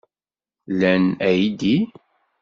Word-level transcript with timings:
Lan 0.79 1.05
aydi? 1.27 1.75